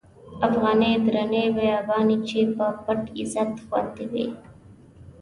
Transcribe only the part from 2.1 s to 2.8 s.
چی په